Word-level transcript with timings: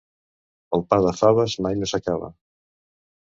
El 0.77 0.83
pa 0.93 0.99
de 1.07 1.11
faves 1.19 1.55
mai 1.65 1.77
no 1.81 1.89
s'acaba. 1.91 2.31